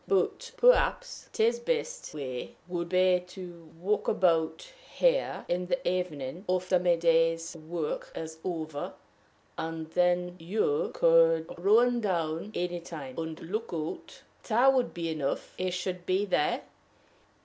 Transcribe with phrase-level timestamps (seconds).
[0.07, 6.79] But perhaps the best way would be to walk about here in the evening, after
[6.79, 8.95] my day's work is over,
[9.59, 15.53] and then you could run down any time, and look out: that would be enough;
[15.59, 16.63] I should be there.